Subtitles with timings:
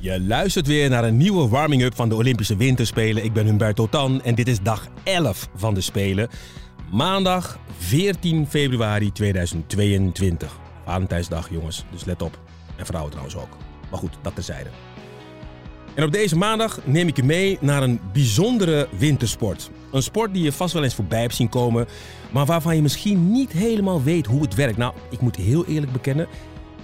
[0.00, 3.24] Je luistert weer naar een nieuwe warming-up van de Olympische Winterspelen.
[3.24, 6.28] Ik ben Humberto Tan en dit is dag 11 van de Spelen.
[6.90, 10.58] Maandag 14 februari 2022.
[10.84, 12.38] Valentijnsdag, jongens, dus let op.
[12.76, 13.56] En vrouwen trouwens ook.
[13.90, 14.68] Maar goed, dat terzijde.
[15.94, 19.70] En op deze maandag neem ik je mee naar een bijzondere wintersport.
[19.92, 21.86] Een sport die je vast wel eens voorbij hebt zien komen,
[22.30, 24.76] maar waarvan je misschien niet helemaal weet hoe het werkt.
[24.76, 26.28] Nou, ik moet heel eerlijk bekennen,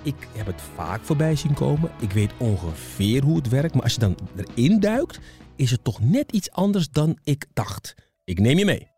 [0.05, 1.91] ik heb het vaak voorbij zien komen.
[2.01, 5.21] Ik weet ongeveer hoe het werkt, maar als je dan erin duikt,
[5.57, 7.95] is het toch net iets anders dan ik dacht.
[8.25, 8.89] Ik neem je mee.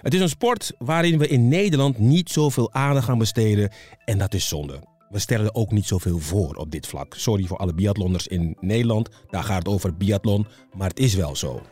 [0.00, 3.72] Het is een sport waarin we in Nederland niet zoveel aandacht aan besteden
[4.04, 4.90] en dat is zonde.
[5.08, 7.14] We stellen er ook niet zoveel voor op dit vlak.
[7.14, 11.36] Sorry voor alle biathlonners in Nederland, daar gaat het over biathlon, maar het is wel
[11.36, 11.62] zo.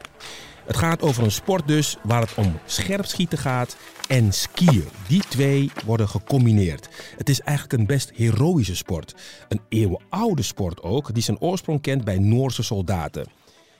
[0.71, 3.77] Het gaat over een sport dus waar het om scherpschieten gaat
[4.09, 4.89] en skiën.
[5.07, 6.89] Die twee worden gecombineerd.
[7.17, 9.15] Het is eigenlijk een best heroïsche sport.
[9.49, 13.27] Een eeuwenoude sport ook, die zijn oorsprong kent bij Noorse soldaten.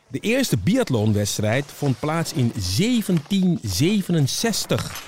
[0.09, 5.05] De eerste biathlonwedstrijd vond plaats in 1767.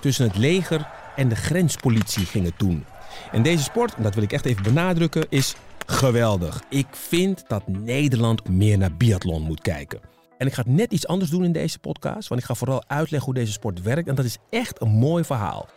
[0.00, 2.84] Tussen het leger en de grenspolitie ging het toen.
[3.32, 5.54] En deze sport, dat wil ik echt even benadrukken, is
[5.86, 6.62] geweldig.
[6.68, 10.10] Ik vind dat Nederland meer naar biathlon moet kijken.
[10.40, 12.82] En ik ga het net iets anders doen in deze podcast, want ik ga vooral
[12.86, 14.08] uitleggen hoe deze sport werkt.
[14.08, 15.68] En dat is echt een mooi verhaal.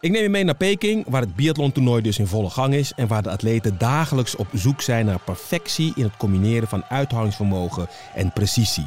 [0.00, 3.06] Ik neem je mee naar Peking, waar het biathlontoernooi dus in volle gang is en
[3.06, 8.32] waar de atleten dagelijks op zoek zijn naar perfectie in het combineren van uithoudingsvermogen en
[8.32, 8.86] precisie.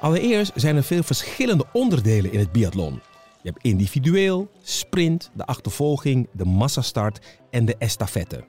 [0.00, 3.00] Allereerst zijn er veel verschillende onderdelen in het biathlon.
[3.42, 8.44] Je hebt individueel, sprint, de achtervolging, de massastart en de estafette.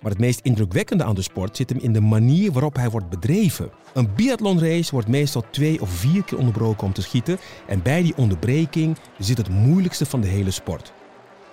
[0.00, 3.08] Maar het meest indrukwekkende aan de sport zit hem in de manier waarop hij wordt
[3.08, 3.70] bedreven.
[3.94, 8.16] Een biathlonrace wordt meestal twee of vier keer onderbroken om te schieten en bij die
[8.16, 10.92] onderbreking zit het moeilijkste van de hele sport.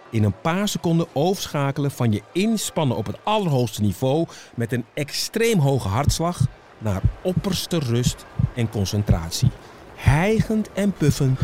[0.10, 5.60] In een paar seconden overschakelen van je inspannen op het allerhoogste niveau met een extreem
[5.60, 8.26] hoge hartslag naar opperste rust
[8.56, 9.50] en concentratie.
[9.96, 11.40] Hijgend en puffend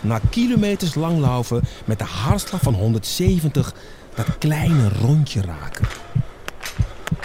[0.00, 1.44] na kilometers lang
[1.84, 3.74] met de hartslag van 170
[4.14, 5.88] dat kleine rondje raken.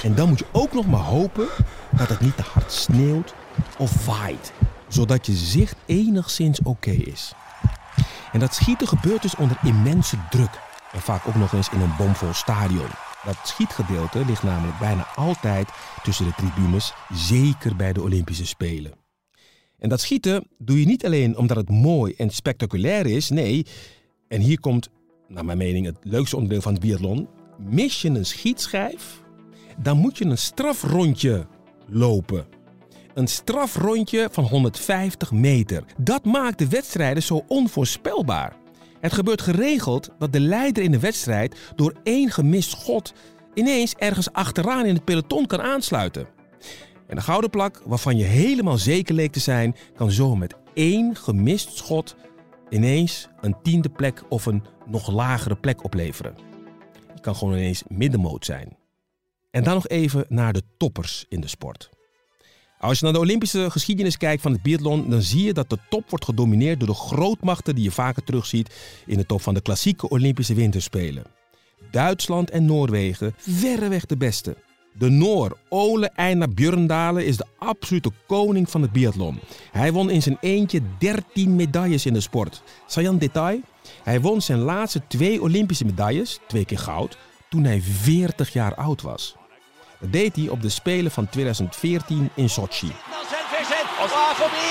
[0.03, 1.47] En dan moet je ook nog maar hopen
[1.97, 3.33] dat het niet te hard sneeuwt
[3.77, 4.53] of waait,
[4.87, 7.33] zodat je zicht enigszins oké is.
[8.31, 10.59] En dat schieten gebeurt dus onder immense druk
[10.91, 12.89] en vaak ook nog eens in een bomvol stadion.
[13.25, 15.69] Dat schietgedeelte ligt namelijk bijna altijd
[16.03, 18.93] tussen de tribunes, zeker bij de Olympische Spelen.
[19.79, 23.29] En dat schieten doe je niet alleen omdat het mooi en spectaculair is.
[23.29, 23.65] Nee,
[24.27, 24.89] en hier komt,
[25.35, 27.27] naar mijn mening, het leukste onderdeel van het biathlon.
[27.57, 29.21] Mis je een schietschijf,
[29.77, 31.47] dan moet je een strafrondje
[31.87, 32.45] lopen.
[33.13, 35.83] Een strafrondje van 150 meter.
[35.97, 38.55] Dat maakt de wedstrijden zo onvoorspelbaar.
[38.99, 43.13] Het gebeurt geregeld dat de leider in de wedstrijd door één gemist schot
[43.53, 46.27] ineens ergens achteraan in het peloton kan aansluiten.
[47.07, 51.15] En de gouden plak, waarvan je helemaal zeker leek te zijn, kan zo met één
[51.15, 52.15] gemist schot
[52.69, 56.35] ineens een tiende plek of een nog lagere plek opleveren.
[57.13, 58.77] Je kan gewoon ineens middenmoot zijn.
[59.51, 61.89] En dan nog even naar de toppers in de sport.
[62.79, 65.77] Als je naar de Olympische geschiedenis kijkt van het biathlon, dan zie je dat de
[65.89, 68.75] top wordt gedomineerd door de grootmachten die je vaker terugziet
[69.05, 71.23] in de top van de klassieke Olympische Winterspelen.
[71.91, 74.57] Duitsland en Noorwegen, verreweg de beste.
[74.97, 79.39] De Noor Ole Einar Björndalen is de absolute koning van het biathlon.
[79.71, 82.61] Hij won in zijn eentje 13 medailles in de sport.
[82.87, 83.59] Sajan detail?
[84.03, 87.17] Hij won zijn laatste twee Olympische medailles, twee keer goud,
[87.49, 89.35] toen hij 40 jaar oud was.
[89.99, 92.91] Dat deed hij op de Spelen van 2014 in Sochi.
[94.05, 94.67] Er forbi.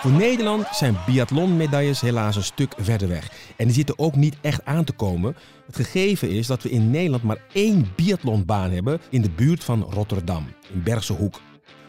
[0.00, 3.28] Voor Nederland zijn biathlonmedailles helaas een stuk verder weg.
[3.56, 5.36] En die zitten ook niet echt aan te komen.
[5.66, 9.82] Het gegeven is dat we in Nederland maar één biathlonbaan hebben in de buurt van
[9.90, 11.40] Rotterdam, in Bergse Hoek.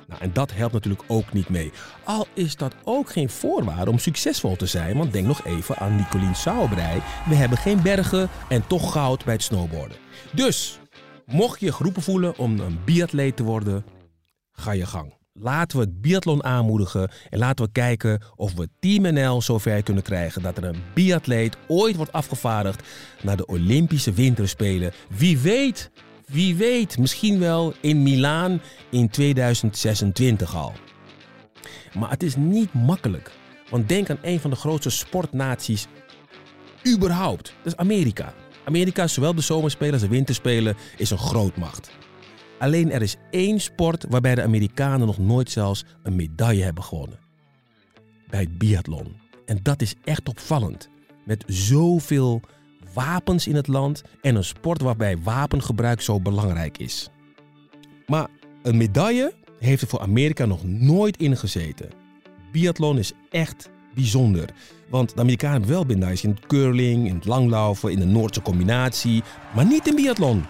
[0.08, 1.72] Nou, en dat helpt natuurlijk ook niet mee.
[2.04, 5.96] Al is dat ook geen voorwaarde om succesvol te zijn, want denk nog even aan
[5.96, 7.02] Nicolien Sauerbrei.
[7.30, 9.98] We hebben geen bergen en toch goud bij het snowboarden.
[10.32, 10.80] Dus,
[11.32, 13.86] mocht je geroepen voelen om een biatleet te worden,
[14.52, 15.14] ga je gang.
[15.34, 20.04] Laten we het biathlon aanmoedigen en laten we kijken of we Team NL zover kunnen
[20.04, 22.88] krijgen dat er een biatleet ooit wordt afgevaardigd
[23.22, 24.92] naar de Olympische Winterspelen.
[25.10, 25.92] Wie weet,
[26.26, 30.74] wie weet, misschien wel in Milaan in 2026 al.
[31.94, 33.32] Maar het is niet makkelijk,
[33.70, 35.88] want denk aan een van de grootste sportnaties
[36.88, 37.54] überhaupt.
[37.64, 38.34] Dat is Amerika.
[38.66, 41.92] Amerika, zowel de zomerspelen als de winterspelen, is een grootmacht.
[42.60, 47.20] Alleen er is één sport waarbij de Amerikanen nog nooit zelfs een medaille hebben gewonnen.
[48.30, 49.16] Bij het biathlon.
[49.46, 50.90] En dat is echt opvallend.
[51.26, 52.42] Met zoveel
[52.94, 57.10] wapens in het land en een sport waarbij wapengebruik zo belangrijk is.
[58.08, 58.28] Maar
[58.64, 61.90] een medaille heeft er voor Amerika nog nooit in gezeten.
[62.52, 64.50] Biathlon is echt bijzonder.
[64.90, 68.42] Want de Amerikanen hebben wel medailles in het curling, in het langlaufen, in de Noordse
[68.42, 69.24] combinatie,
[69.56, 70.46] maar niet in biathlon.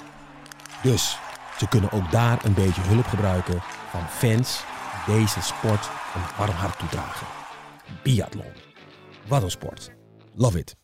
[0.83, 1.17] Dus
[1.57, 4.63] ze kunnen ook daar een beetje hulp gebruiken van fans
[5.05, 7.27] die deze sport een warm hart toedragen.
[8.03, 8.51] Biathlon.
[9.27, 9.91] Wat een sport.
[10.35, 10.75] Love it.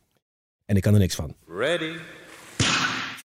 [0.65, 1.35] En ik kan er niks van.
[1.47, 1.91] Ready.